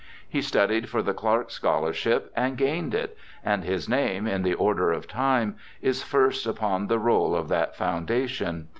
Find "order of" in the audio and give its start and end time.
4.55-5.07